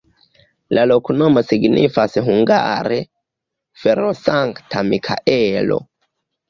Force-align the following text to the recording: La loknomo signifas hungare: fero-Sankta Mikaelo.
La 0.77 0.85
loknomo 0.91 1.43
signifas 1.49 2.17
hungare: 2.29 2.99
fero-Sankta 3.85 4.87
Mikaelo. 4.93 5.81